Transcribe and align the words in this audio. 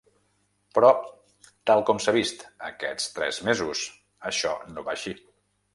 Però, 0.77 0.89
tal 1.71 1.85
com 1.91 2.01
s’ha 2.05 2.15
vist 2.17 2.43
aquests 2.73 3.15
tres 3.19 3.43
mesos, 3.53 3.87
això 4.33 4.59
no 4.77 4.91
va 4.91 4.99
així. 4.99 5.17